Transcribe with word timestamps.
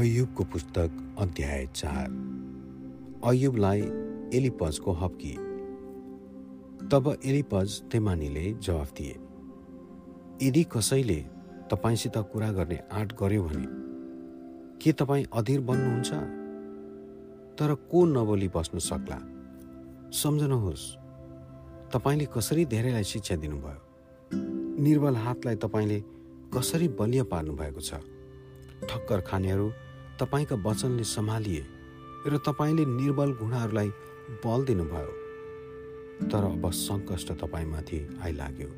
अयुबको 0.00 0.44
पुस्तक 0.44 1.16
अध्याय 1.18 1.66
चार। 1.74 2.06
अयुबलाई 3.24 3.80
एलिपजको 4.34 4.92
हप्की। 4.92 5.32
तब 6.88 7.18
एलिपज 7.24 7.82
तेमानीले 7.82 8.52
जवाफ 8.52 8.92
दिए 8.92 9.16
यदि 10.48 10.64
कसैले 10.64 11.26
तपाईँसित 11.70 12.12
कुरा 12.16 12.52
गर्ने 12.52 12.78
आँट 12.92 13.12
गर्यो 13.12 13.42
भने 13.42 13.66
के 14.84 14.92
तपाईँ 14.92 15.24
अधीर 15.32 15.60
बन्नुहुन्छ? 15.60 16.12
तर 17.58 17.74
को 17.74 18.04
नबोली 18.04 18.48
बस्न 18.48 18.78
सक्ला? 18.78 19.18
सम्झनुहोस् 20.10 20.96
तपाईँले 21.92 22.28
कसरी 22.36 22.64
धेरैलाई 22.64 23.04
शिक्षा 23.04 23.36
दिनुभयो? 23.36 23.82
निर्बल 24.82 25.16
हातलाई 25.16 25.56
तपाईँले 25.56 26.00
कसरी 26.56 26.88
बलियो 26.88 27.24
पार्नु 27.24 27.52
भएको 27.52 27.80
छ? 27.80 27.94
ठक्कर 28.80 29.20
खानेहरू 29.20 29.72
तपाईँका 30.20 30.56
वचनले 30.56 31.04
सम्हालिए 31.04 31.64
र 32.26 32.38
तपाईँले 32.38 32.84
निर्बल 32.84 33.32
घुँडाहरूलाई 33.32 33.88
बल 34.44 34.64
दिनुभयो। 34.64 35.12
तर 36.28 36.44
अब 36.44 36.70
सङ्कष्ट 36.70 37.32
तपाईँमाथि 37.32 37.98
आइलाग्यो 38.22 38.70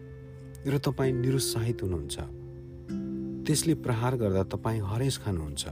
र 0.67 0.79
तपाईँ 0.79 1.13
निरुत्साहित 1.13 1.83
हुनुहुन्छ। 1.83 2.17
त्यसले 3.47 3.75
प्रहार 3.75 4.17
गर्दा 4.17 4.43
तपाईँ 4.45 4.81
हरेस 4.81 5.19
खानुहुन्छ। 5.19 5.65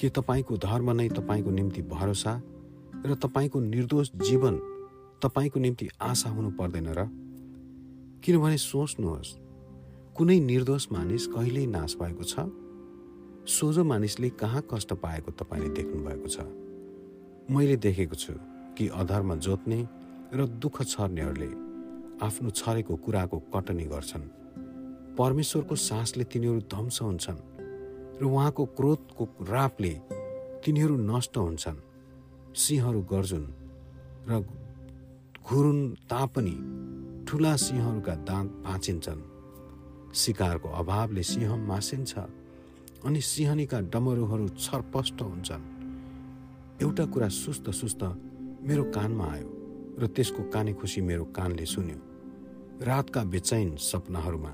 के 0.00 0.08
तपाईँको 0.08 0.56
धर्म 0.56 0.90
नै 0.90 1.08
तपाईँको 1.08 1.50
निम्ति 1.50 1.82
भरोसा 1.82 2.42
र 3.06 3.14
तपाईँको 3.14 3.60
निर्दोष 3.60 4.10
जीवन 4.16 4.54
तपाईँको 5.22 5.60
निम्ति 5.60 5.88
आशा 6.00 6.30
हुनु 6.30 6.50
पर्दैन 6.50 6.88
र? 6.88 7.06
किनभने 8.24 8.56
सोच्नुहोस् 8.56 9.36
कुनै 10.16 10.40
निर्दोष 10.40 10.86
मानिस 10.92 11.26
कहिल्यै 11.26 11.66
नाश 11.66 11.96
भएको 11.96 12.24
छ? 12.24 12.65
सोझो 13.46 13.84
मानिसले 13.84 14.28
कहाँ 14.30 14.62
कष्ट 14.70 14.92
पाएको 14.92 15.30
तपाईँले 15.30 15.68
देख्नु 15.68 16.02
भएको 16.02 16.28
छ? 16.28 16.38
मैले 17.50 17.76
देखेको 17.76 18.14
छु 18.14 18.32
कि 18.74 18.88
अधर्म 18.90 19.34
जोत्ने 19.38 19.88
र 20.34 20.46
दुःख 20.58 20.82
छर्नेहरूले 20.82 21.50
आफ्नो 22.26 22.50
छरेको 22.50 22.96
कुराको 22.96 23.38
कटनी 23.54 23.84
गर्छन्। 23.84 24.22
परमेश्वरको 25.14 25.74
सासले 25.76 26.24
तिनीहरू 26.24 26.60
ध्वंस 26.60 26.98
हुन्छन् 27.02 27.38
र 28.18 28.24
उहाँको 28.24 28.64
क्रोधको 28.66 29.24
रापले 29.46 29.94
तिनीहरू 30.64 30.96
नष्ट 30.96 31.36
हुन्छन्। 31.36 31.78
सिंहहरू 32.56 33.00
गर्जुन् 33.02 33.46
र 34.28 34.42
घुरुन 35.46 35.78
तापनि 36.10 36.56
ठुला 37.28 37.54
सिंहहरूका 37.56 38.14
दाँत 38.26 38.50
भाँचिन्छन्। 38.66 39.22
शिकारको 40.14 40.68
अभावले 40.68 41.22
सिंह 41.22 41.56
मासिन्छ। 41.66 42.14
अनि 43.06 43.20
सिंहनीका 43.22 43.78
डमरुहरू 43.94 44.46
छरपष्ट 44.58 45.22
हुन्छन्। 45.22 45.64
एउटा 46.82 47.04
कुरा 47.06 47.28
सुस्त 47.28 47.70
सुस्त 47.70 48.02
मेरो 48.66 48.84
कानमा 48.90 49.26
आयो 49.32 49.48
र 50.00 50.06
त्यसको 50.10 50.42
काने 50.50 50.72
खुसी 50.74 51.00
मेरो 51.00 51.24
कानले 51.30 51.66
सुन्यो। 51.66 51.98
रातका 52.82 53.22
बेचैन 53.24 53.68
सपनाहरूमा 53.80 54.52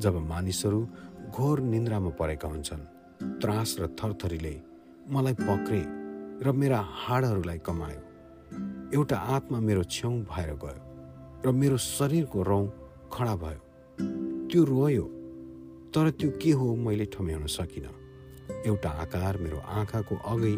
जब 0.00 0.14
मानिसहरू 0.28 0.80
घोर 1.28 1.60
निन्द्रामा 1.60 2.10
परेका 2.20 2.48
हुन्छन् 2.48 2.88
त्रास 3.40 3.76
र 3.80 3.86
थरथरीले 4.00 4.54
मलाई 5.12 5.34
पक्रे 5.44 5.82
र 6.40 6.52
मेरा 6.56 6.80
हाडहरूलाई 6.80 7.58
कमायो। 7.58 8.00
एउटा 8.96 9.16
आत्मा 9.36 9.58
मेरो 9.60 9.82
छेउ 9.84 10.12
भएर 10.32 10.50
गयो 10.64 10.80
र 11.44 11.52
मेरो 11.52 11.76
शरीरको 11.76 12.42
रौँ 12.42 12.64
खडा 13.12 13.34
भयो। 13.44 13.60
त्यो 14.48 14.64
रोयो 14.64 15.04
तर 15.94 16.10
त्यो 16.10 16.30
के 16.42 16.50
हो 16.50 16.74
मैले 16.74 17.04
ठम्याउन 17.04 17.46
सकिनँ। 17.46 17.94
एउटा 18.66 18.90
आकार 18.90 19.38
मेरो 19.38 19.58
आँखाको 19.58 20.14
अघि 20.16 20.56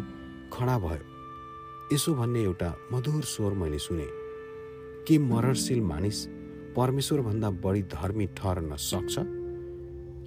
खडा 0.53 0.79
भयो। 0.79 1.93
यसो 1.93 2.13
भन्ने 2.13 2.41
एउटा 2.43 2.75
मधुर 2.93 3.23
स्वर 3.23 3.53
मैले 3.53 3.79
सुने। 3.79 4.07
के 5.07 5.17
मरणशील 5.17 5.81
मानिस 5.81 6.25
परमेश्वरभन्दा 6.75 7.49
बढी 7.49 7.81
धर्मी 7.81 8.27
ठहरन 8.27 8.75
सक्छ? 8.75 9.15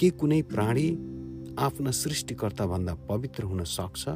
के 0.01 0.11
कुनै 0.11 0.43
प्राणी 0.43 0.87
आफ्ना 1.59 1.91
सृष्टिकर्ताभन्दा 1.91 2.95
पवित्र 2.95 3.45
हुन 3.45 3.65
सक्छ? 3.65 4.09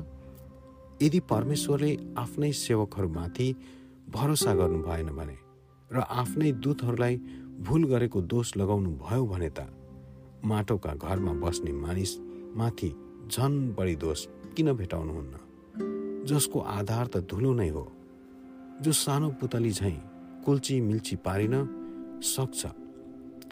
यदि 1.03 1.21
परमेश्वरले 1.21 1.99
आफ्नै 2.19 2.53
सेवकहरूमाथि 2.53 3.55
भरोसा 4.09 4.55
गर्नु 4.55 4.79
भएन 4.83 5.07
भने 5.07 5.37
र 5.93 5.99
आफ्नै 5.99 6.53
दूतहरूलाई 6.53 7.17
भुल 7.61 7.85
गरेको 7.85 8.21
दोष 8.23 8.57
लगाउनु 8.57 8.91
भयो 8.91 9.27
भने 9.27 9.51
त 9.51 9.59
माटोका 10.45 10.93
घरमा 10.95 11.33
बस्ने 11.33 11.73
मानिस 11.73 12.13
माथि 12.57 12.91
झन 13.31 13.75
बढी 13.79 13.97
दोष 13.97 14.27
किन 14.57 14.73
भेटाउनुहुन्न? 14.73 15.35
जसको 16.25 16.61
आधार 16.61 17.07
त 17.07 17.17
धुलो 17.31 17.53
नै 17.55 17.69
हो 17.69 17.85
जो 18.81 18.93
सानो 18.93 19.29
पुतली 19.31 19.71
झैँ 19.71 19.99
कुल्ची 20.45 20.81
मिल्ची 20.81 21.17
पारिन 21.17 21.55
सक्छ 22.23 22.67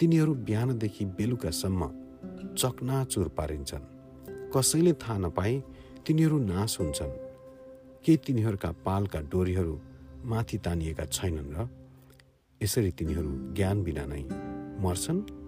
तिनीहरू 0.00 0.34
बिहानदेखि 0.34 1.04
बेलुकासम्म 1.04 1.90
चकनाचुर 2.58 3.28
पारिन्छन्। 3.28 3.84
कसैले 4.52 4.92
थाहा 4.92 5.18
नपाए 5.18 5.62
तिनीहरू 6.06 6.38
नाश 6.38 6.80
हुन्छन्। 6.80 7.12
के 8.04 8.16
तिनीहरूका 8.16 8.70
पालका 8.84 9.20
डोरीहरू 9.20 9.74
माथि 10.24 10.58
तानिएका 10.58 11.04
छैनन् 11.06 11.54
र 11.56 11.68
यसरी 12.60 12.90
तिनीहरू 12.90 13.30
ज्ञान 13.54 13.82
बिना 13.82 14.04
नै 14.06 14.22
मर्छन्। 14.82 15.41